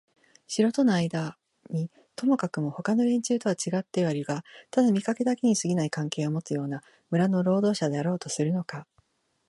[0.47, 1.37] 城とのあいだ
[1.69, 6.81] にともかくもほかの連中とはちがってはいるがただ見かけだけにすぎない関係をもつような
[7.11, 8.87] 村の労働者であろうとするのか、